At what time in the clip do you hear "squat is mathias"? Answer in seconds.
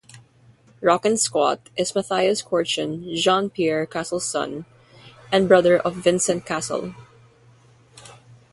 1.17-2.41